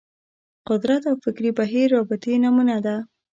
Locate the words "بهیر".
1.57-1.87